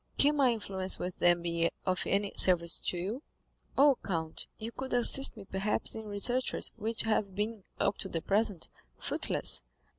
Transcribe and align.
"Can 0.17 0.35
my 0.37 0.51
influence 0.51 0.97
with 0.97 1.19
them 1.19 1.43
be 1.43 1.69
of 1.85 2.07
any 2.07 2.33
service 2.35 2.79
to 2.79 2.97
you?" 2.97 3.23
"Oh, 3.77 3.99
count, 4.03 4.47
you 4.57 4.71
could 4.71 4.93
assist 4.93 5.37
me 5.37 5.45
perhaps 5.45 5.93
in 5.93 6.07
researches 6.07 6.71
which 6.75 7.03
have 7.03 7.35
been, 7.35 7.65
up 7.79 7.99
to 7.99 8.09
the 8.09 8.23
present, 8.23 8.67
fruitless. 8.97 9.61